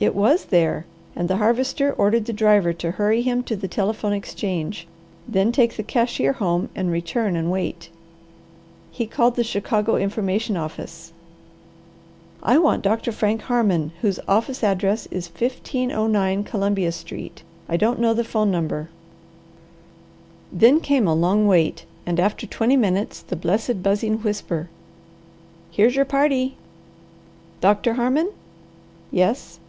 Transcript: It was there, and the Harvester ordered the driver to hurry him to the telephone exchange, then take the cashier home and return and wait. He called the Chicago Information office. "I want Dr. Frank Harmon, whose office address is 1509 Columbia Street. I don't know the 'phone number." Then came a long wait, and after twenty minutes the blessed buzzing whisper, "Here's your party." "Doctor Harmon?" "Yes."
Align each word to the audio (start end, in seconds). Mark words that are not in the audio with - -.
It 0.00 0.16
was 0.16 0.46
there, 0.46 0.84
and 1.14 1.28
the 1.28 1.36
Harvester 1.36 1.92
ordered 1.92 2.24
the 2.24 2.32
driver 2.32 2.72
to 2.72 2.90
hurry 2.92 3.22
him 3.22 3.44
to 3.44 3.54
the 3.54 3.68
telephone 3.68 4.12
exchange, 4.12 4.88
then 5.28 5.52
take 5.52 5.76
the 5.76 5.84
cashier 5.84 6.32
home 6.32 6.70
and 6.74 6.90
return 6.90 7.36
and 7.36 7.52
wait. 7.52 7.88
He 8.90 9.06
called 9.06 9.36
the 9.36 9.44
Chicago 9.44 9.94
Information 9.94 10.56
office. 10.56 11.12
"I 12.42 12.58
want 12.58 12.82
Dr. 12.82 13.12
Frank 13.12 13.42
Harmon, 13.42 13.92
whose 14.00 14.18
office 14.26 14.64
address 14.64 15.06
is 15.12 15.28
1509 15.28 16.42
Columbia 16.42 16.90
Street. 16.90 17.44
I 17.68 17.76
don't 17.76 18.00
know 18.00 18.12
the 18.14 18.24
'phone 18.24 18.50
number." 18.50 18.88
Then 20.50 20.80
came 20.80 21.06
a 21.06 21.14
long 21.14 21.46
wait, 21.46 21.84
and 22.04 22.18
after 22.18 22.44
twenty 22.44 22.76
minutes 22.76 23.20
the 23.22 23.36
blessed 23.36 23.84
buzzing 23.84 24.16
whisper, 24.18 24.68
"Here's 25.70 25.94
your 25.94 26.06
party." 26.06 26.56
"Doctor 27.60 27.94
Harmon?" 27.94 28.30
"Yes." 29.12 29.60